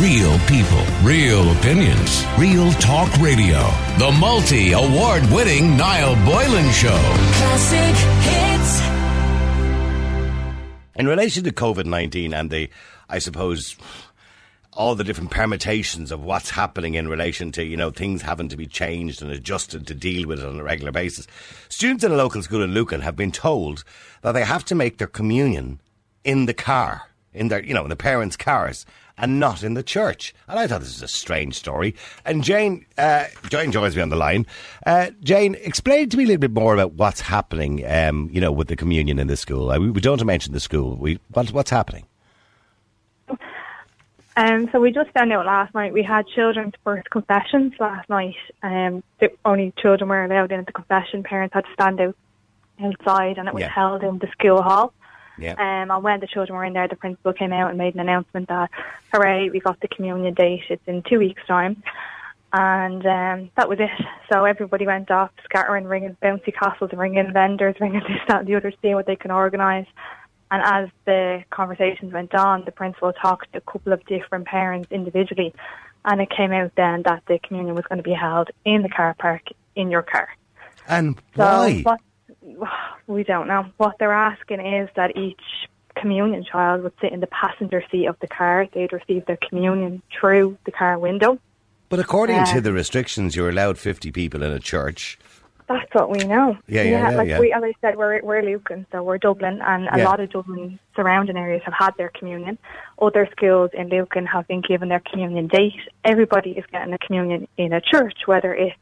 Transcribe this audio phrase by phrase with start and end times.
[0.00, 3.60] Real people, real opinions, real talk radio.
[3.98, 6.90] The multi award winning Niall Boylan Show.
[6.90, 8.80] Classic hits.
[10.96, 12.68] In relation to COVID 19 and the,
[13.08, 13.74] I suppose,
[14.74, 18.56] all the different permutations of what's happening in relation to, you know, things having to
[18.56, 21.26] be changed and adjusted to deal with it on a regular basis.
[21.70, 23.82] Students in a local school in Lucan have been told
[24.20, 25.80] that they have to make their communion
[26.22, 28.84] in the car, in their, you know, in the parents' cars,
[29.18, 30.34] and not in the church.
[30.48, 31.94] And I thought this was a strange story.
[32.24, 34.46] And Jane, uh, Jane joins me on the line.
[34.84, 38.52] Uh, Jane, explain to me a little bit more about what's happening, um, you know,
[38.52, 39.70] with the communion in the school.
[39.70, 40.96] Uh, we, we don't mention the school.
[40.96, 42.04] We, what, what's happening?
[44.38, 48.34] Um, so we just found out last night we had children's first confessions last night.
[48.62, 51.22] Um, the only children were allowed in at the confession.
[51.22, 52.16] Parents had to stand out
[52.84, 53.70] outside, and it was Yeah.
[53.70, 54.92] held in the school hall.
[55.38, 55.52] Yeah.
[55.52, 58.00] Um, and when the children were in there, the principal came out and made an
[58.00, 58.70] announcement that,
[59.12, 60.62] hooray, we got the communion date.
[60.68, 61.82] It's in two weeks' time.
[62.52, 63.90] And um, that was it.
[64.32, 68.54] So everybody went off, scattering, ringing bouncy castles, ringing vendors, ringing this, that, and the
[68.54, 69.86] other, seeing what they can organise.
[70.50, 74.88] And as the conversations went on, the principal talked to a couple of different parents
[74.92, 75.52] individually,
[76.04, 78.88] and it came out then that the communion was going to be held in the
[78.88, 79.42] car park
[79.74, 80.28] in your car.
[80.88, 81.82] And So why?
[81.82, 82.00] what
[83.06, 83.66] we don't know.
[83.76, 85.40] What they're asking is that each
[85.94, 88.66] communion child would sit in the passenger seat of the car.
[88.72, 91.38] They'd receive their communion through the car window.
[91.88, 95.18] But according to Uh, the restrictions, you're allowed 50 people in a church.
[95.68, 96.56] That's what we know.
[96.68, 97.40] Yeah, yeah, yeah, like yeah.
[97.40, 100.04] we, as I said, we're we're Lucan, so we're Dublin, and a Yeah.
[100.04, 102.56] lot of Dublin surrounding areas have had their communion.
[103.00, 105.74] Other schools in Lucan have been given their communion date.
[106.04, 108.76] Everybody is getting a communion in a church, whether it's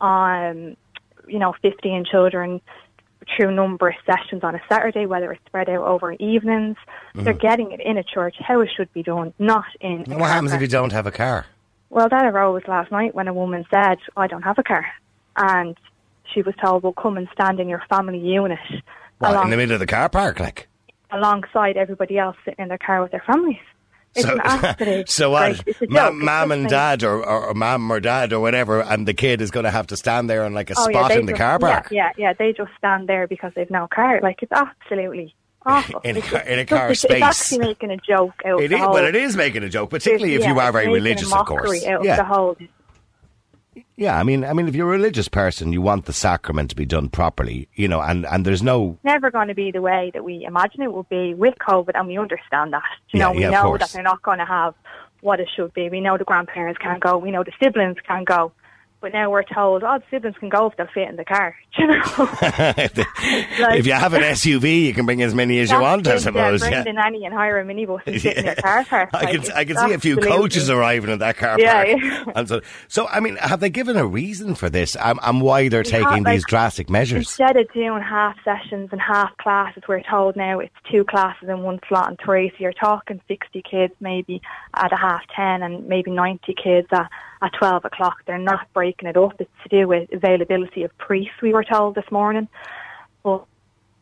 [0.00, 0.76] um,
[1.26, 2.62] you know, fifteen children
[3.34, 3.54] through
[3.88, 6.76] of sessions on a Saturday, whether it's spread out over evenings.
[7.14, 7.24] Mm-hmm.
[7.24, 10.04] They're getting it in a church, how it should be done, not in.
[10.04, 11.46] And car what happens if you don't have a car?
[11.90, 14.86] Well, that arose last night when a woman said, I don't have a car.
[15.36, 15.76] And
[16.32, 18.58] she was told, well, come and stand in your family unit
[19.18, 20.68] What, along, in the middle of the car park, like?
[21.10, 23.60] alongside everybody else sitting in their car with their families.
[24.16, 25.52] It's an absolute so what?
[25.58, 26.14] like, it's a Ma- joke.
[26.16, 29.40] It's mom and dad, or, or, or mom or dad, or whatever, and the kid
[29.40, 31.32] is going to have to stand there on like a Oh, spot they in the
[31.32, 31.88] just- car park.
[31.90, 32.32] Yeah, yeah, yeah.
[32.32, 34.20] They just stand there because they've no car.
[34.22, 35.34] Like, it's absolutely
[35.66, 36.00] awful.
[36.00, 37.16] In a car- in a car just- space.
[37.16, 37.22] It's
[37.52, 38.92] actually making a joke out It of the is, whole...
[38.94, 41.46] well, it is making a joke, particularly if yeah, you are it's very religious, of
[41.46, 41.84] course.
[41.84, 42.56] Out of Yeah, the whole
[43.96, 44.18] yeah.
[44.18, 46.86] I mean, I mean, if you're a religious person, you want the sacrament to be
[46.86, 50.24] done properly, you know, and, and there's no never going to be the way that
[50.24, 52.82] we imagine it will be with COVID, and we understand that.
[53.10, 54.74] You Yeah, know, we yeah, know that they're not going to have
[55.20, 55.88] what it should be.
[55.88, 57.18] We know the grandparents can't go.
[57.18, 58.52] We know the siblings can't go.
[59.00, 61.54] But now we're told, oh, the siblings can go if they'll fit in the car.
[61.78, 62.02] You know,
[63.74, 66.62] if you have an SUV, you can bring as many as you want, I suppose.
[66.62, 66.82] Yeah, Yeah.
[66.84, 69.10] bring nanny and hire a minibus and sit in your car park.
[69.12, 71.88] I Like, can I can see a few coaches arriving in that car Yeah, park.
[72.02, 72.24] yeah.
[72.34, 75.68] And so, so I mean, have they given a reason for this and, and why
[75.68, 77.26] they're Yeah, taking like, these drastic measures?
[77.38, 81.60] Instead of doing half sessions and half classes, we're told now it's two classes in
[81.62, 82.48] one slot and three.
[82.50, 84.40] So you're talking 60 kids maybe
[84.74, 87.10] at a half 10 and maybe 90 kids at,
[87.42, 88.16] at 12 o'clock.
[88.26, 89.40] They're not breaking it up.
[89.40, 92.48] It's to do with availability of priests, we were told this morning.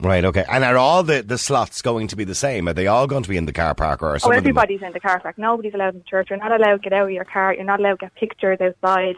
[0.00, 0.44] Right, okay.
[0.48, 2.68] And are all the, the slots going to be the same?
[2.68, 4.92] Are they all going to be in the car park or some oh, everybody's in
[4.92, 5.36] the car park.
[5.38, 6.28] Nobody's allowed in the church.
[6.30, 7.54] You're not allowed to get out of your car.
[7.54, 9.16] You're not allowed to get pictures outside.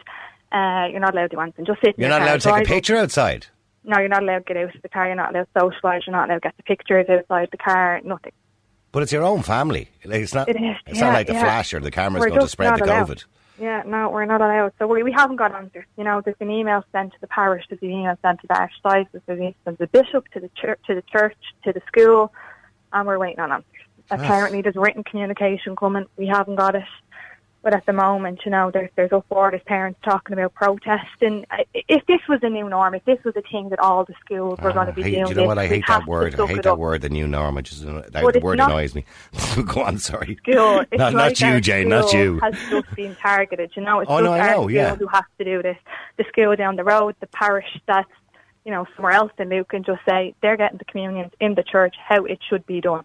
[0.51, 1.65] Uh, you're not allowed to do anything.
[1.65, 3.45] Just sit You're your not allowed to take a picture outside?
[3.83, 5.05] No, you're not allowed to get out of the car.
[5.05, 6.01] You're not allowed to socialise.
[6.07, 8.01] You're not allowed to get the pictures outside the car.
[8.03, 8.33] Nothing.
[8.91, 9.89] But it's your own family.
[10.03, 11.43] Like, it's not, It is, it's yeah, not like the yeah.
[11.43, 13.07] flash or the camera's We're going to spread the allowed.
[13.07, 13.25] COVID.
[13.61, 14.73] Yeah, no, we're not allowed.
[14.79, 15.85] So we, we haven't got answers.
[15.95, 18.55] You know, there's been emails sent to the parish, there's been emails sent to the
[18.55, 21.81] archdiocese, there's been sent to the bishop, to the church, to the church, to the
[21.85, 22.33] school,
[22.91, 23.67] and we're waiting on answers.
[24.09, 26.07] Apparently, there's written communication coming.
[26.17, 26.83] We haven't got it.
[27.63, 29.51] But at the moment, you know, there's there's uproar.
[29.51, 31.45] There's parents talking about protesting.
[31.51, 34.15] I- If this was a new norm, if this was a thing that all the
[34.25, 35.59] schools were going to Ah, be I doing, do you know what?
[35.59, 36.39] I hate that word.
[36.39, 36.79] I hate that up.
[36.79, 37.59] word, the new norm.
[37.59, 39.05] It just, that But word annoys me.
[39.67, 40.37] Go on, sorry.
[40.37, 40.79] school.
[40.91, 42.39] It's Not- not you, Jane, not you.
[42.41, 43.71] Has just been targeted.
[43.75, 44.95] You know, it's Oh, just no, our know, yeah.
[44.95, 45.77] who has to do this.
[46.17, 48.09] The school down the road, the parish that's
[48.65, 51.95] you know somewhere else in Lucan just say they're getting the communions in the church
[52.03, 53.03] how it should be done.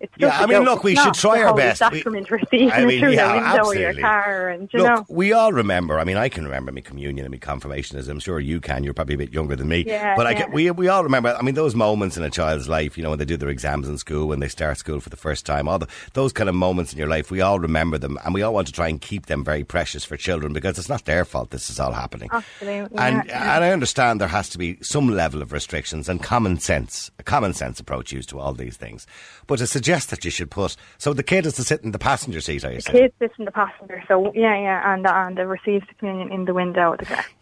[0.00, 1.82] It's Yeah, I mean, look, we should try our best.
[1.90, 4.02] We- receiving I mean, through yeah, the window of your absolutely.
[4.02, 5.06] car, and you Look, know.
[5.08, 5.98] we all remember.
[5.98, 8.84] I mean, I can remember my communion and my confirmation, as I'm sure you can.
[8.84, 10.42] You're probably a bit younger than me, Yeah, but I yeah.
[10.42, 11.34] can, we we all remember.
[11.36, 13.88] I mean, those moments in a child's life, you know, when they do their exams
[13.88, 16.54] in school, when they start school for the first time, all the, those kind of
[16.54, 19.00] moments in your life, we all remember them, and we all want to try and
[19.00, 21.50] keep them very precious for children because it's not their fault.
[21.50, 22.28] This is all happening.
[22.32, 23.56] Absolutely, And yeah.
[23.56, 27.24] and I understand there has to be some level of restrictions and common sense, a
[27.24, 29.04] common sense approach used to all these things.
[29.48, 30.76] But to suggest suggest that you should put?
[30.98, 32.94] So the kid is to sit in the passenger seat, I The assume.
[32.94, 36.52] kid sits in the passenger, so yeah, yeah, and and receives the communion in the
[36.54, 37.24] window of the car.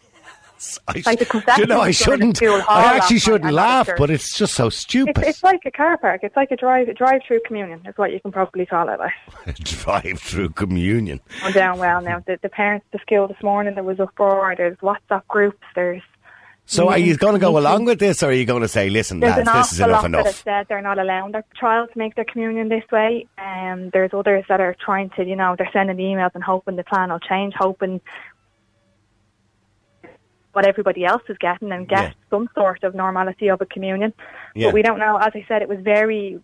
[0.88, 2.38] I, like the you know, I confessionals done in shouldn't.
[2.40, 5.18] the I actually shouldn't and not at laugh, but it's just so stupid.
[5.18, 6.20] It's, it's like a car park.
[6.22, 7.82] It's like a drive drive through communion.
[7.84, 8.98] Is what you can probably call it.
[8.98, 9.12] Like.
[9.56, 11.20] Drive through communion.
[11.42, 12.20] going down well now.
[12.26, 14.54] The, the parents at the school this morning, there was uproar.
[14.56, 15.62] There's WhatsApp groups.
[15.74, 16.00] There's
[16.68, 18.90] So are you going to go along with this, or are you going to say,
[18.90, 20.42] "Listen, There's lads, an this is enough lot that have enough"?
[20.42, 23.26] said they're not allowing their child to make their communion this way.
[23.38, 26.82] Um, there's others that are trying to, you know, they're sending emails and hoping the
[26.82, 28.00] plan will change, hoping
[30.52, 32.12] what everybody else is getting and get Yeah.
[32.30, 34.12] some sort of normality of a communion.
[34.54, 34.68] Yeah.
[34.68, 35.18] But we don't know.
[35.18, 36.40] As I said, it was very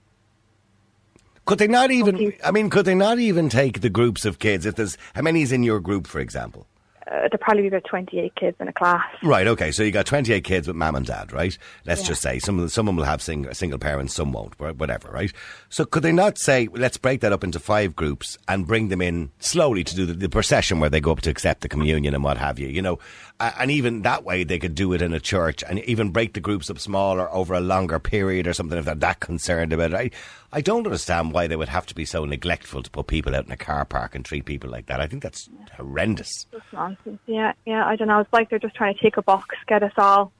[1.47, 2.33] Could they not even?
[2.45, 4.67] I mean, could they not even take the groups of kids?
[4.67, 6.69] If there's how many is in your group, for example?
[7.13, 9.05] Uh, there probably be about 28 kids in a class.
[9.23, 9.47] Right.
[9.47, 9.71] Okay.
[9.71, 11.57] So you got 28 kids with mum and dad, right?
[11.85, 12.09] Let's Yeah.
[12.09, 14.59] just say some of them, some of them will have single, single parents, some won't,
[14.59, 15.33] whatever, right?
[15.69, 19.03] So could they not say, let's break that up into five groups and bring them
[19.03, 22.15] in slowly to do the, the procession where they go up to accept the communion
[22.15, 22.99] and what have you, you know?
[23.41, 26.41] And even that way they could do it in a church and even break the
[26.41, 29.97] groups up smaller over a longer period or something if they're that concerned about it.
[29.97, 30.11] I,
[30.53, 33.47] I don't understand why they would have to be so neglectful to put people out
[33.47, 35.01] in a car park and treat people like that.
[35.01, 36.47] I think that's horrendous.
[36.73, 36.99] Nonsense.
[37.27, 37.87] Yeah, yeah.
[37.87, 38.21] I don't know.
[38.21, 40.33] It's like they're just trying to tick a box, get us all,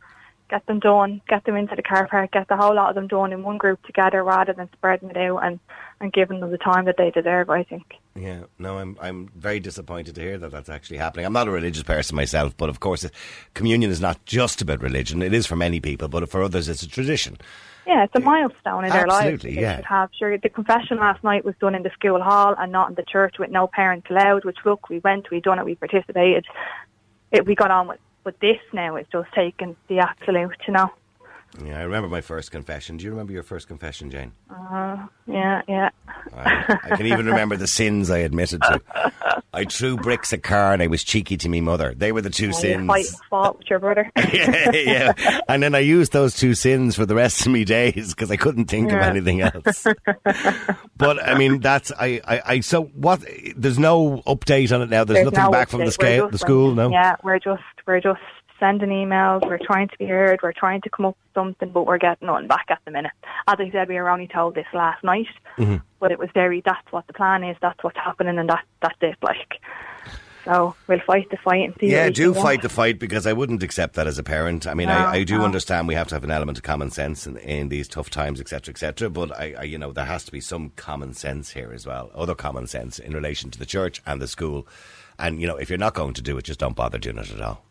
[0.51, 3.09] get them done, get them into the car park, get the whole lot of them
[3.09, 5.59] done in one group together, rather than spreading it out and
[6.01, 7.49] and giving them the time that they deserve.
[7.51, 7.95] I think.
[8.15, 11.27] Yeah, no, I'm I'm very disappointed to hear that that's actually happening.
[11.27, 13.07] I'm not a religious person myself, but of course,
[13.55, 15.23] communion is not just about religion.
[15.23, 17.39] It is for many people, but for others, it's a tradition.
[17.87, 19.35] Yeah, it's a milestone in their lives.
[19.35, 19.77] Absolutely, yeah.
[19.77, 20.39] should Have sure.
[20.39, 23.37] The confession last night was done in the school hall and not in the church
[23.39, 24.45] with no parents allowed.
[24.45, 26.47] Which look, we went, we done it, we participated.
[27.33, 27.99] It, we got on with.
[28.25, 30.93] But this now is just taking the absolute, you know.
[31.65, 32.97] Yeah, I remember my first confession.
[32.97, 34.33] Do you remember your first confession, Jane?
[34.49, 35.91] Uh, yeah, yeah.
[36.35, 38.81] I, I can even remember the sins I admitted to.
[39.55, 41.93] I threw bricks at car and I was cheeky to me mother.
[41.95, 42.87] They were the two You sins.
[42.87, 44.11] fight, fought with your brother.
[44.33, 45.41] yeah, yeah.
[45.47, 48.37] And then I used those two sins for the rest of me days because I
[48.37, 49.87] couldn't think of anything else.
[50.97, 52.61] but I mean, that's I, I, I.
[52.61, 53.23] So what?
[53.55, 55.05] There's no update on it now.
[55.05, 55.93] There's, There's nothing no back from the update.
[55.93, 56.75] Scale, the school.
[56.75, 56.91] No.
[56.91, 58.21] Yeah, we're just we're just
[58.63, 59.43] sending emails.
[59.47, 60.39] We're trying to be heard.
[60.43, 63.11] We're trying to come up with something, but we're getting nothing back at the minute.
[63.49, 65.27] As I said, we were only told this last night,
[65.59, 65.77] Mm-hmm.
[66.01, 66.63] but it was very.
[66.65, 67.57] That's what the plan is.
[67.61, 69.17] That's what's happening, and that that's it.
[69.23, 69.61] Like,
[70.45, 71.91] so we'll fight the fight and see.
[71.91, 74.67] Yeah, do fight the fight because I wouldn't accept that as a parent.
[74.67, 75.45] I mean, No, I, I do no.
[75.45, 78.41] understand we have to have an element of common sense in, in these tough times,
[78.41, 79.11] etc., etc.
[79.11, 82.11] But I, I, you know, there has to be some common sense here as well,
[82.15, 84.67] other common sense in relation to the church and the school.
[85.19, 87.31] And you know, if you're not going to do it, just don't bother doing it
[87.31, 87.63] at all.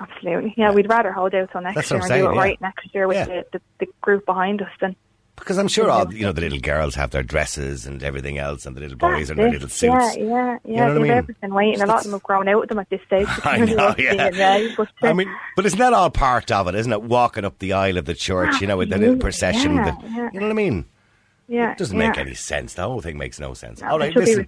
[0.00, 0.54] Absolutely.
[0.56, 2.40] Yeah, we'd rather hold out till next That's year and I'm do it yeah.
[2.40, 3.24] right next year with Yeah.
[3.26, 4.96] the, the, the group behind us than.
[5.36, 8.66] Because I'm sure all you know the little girls have their dresses and everything else,
[8.66, 9.52] and the little boys That's are in their it.
[9.52, 9.82] little suits.
[9.94, 10.58] Yeah, yeah, yeah.
[10.64, 11.10] You know what I They've mean?
[11.12, 11.80] everything waiting.
[11.80, 13.26] A lot of them have grown out of them at this stage.
[13.44, 14.68] I know, yeah.
[14.76, 17.02] but, uh, I mean, but isn't that all part of it, isn't it?
[17.02, 19.76] Walking up the aisle of the church, you know, with the little procession.
[19.76, 20.28] yeah, yeah.
[20.32, 20.84] You know what I mean?
[21.48, 22.74] yeah, It doesn't make any sense.
[22.74, 23.80] The whole thing makes no sense.
[23.80, 24.46] No, all right, listen.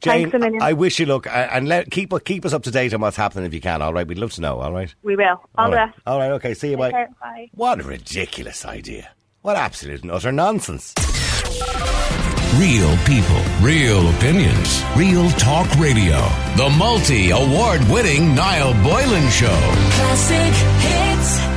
[0.00, 0.10] Be.
[0.10, 0.62] Jane, Thanks a million.
[0.62, 3.16] I wish you luck uh, and let keep keep us up to date on what's
[3.16, 3.82] happening if you can.
[3.82, 4.60] All right, we'd love to know.
[4.60, 5.40] All right, we will.
[5.56, 5.90] All, the right.
[5.92, 6.00] best.
[6.06, 6.54] All right, okay.
[6.54, 6.76] See you.
[6.76, 6.90] Bye.
[6.90, 7.08] Care.
[7.20, 7.50] Bye.
[7.54, 9.10] What a ridiculous idea!
[9.42, 10.94] What absolute and utter nonsense!
[12.56, 16.18] Real people, real opinions, real talk radio.
[16.56, 19.46] The multi award winning Niall Boylan Show.
[19.92, 21.49] Classic hits.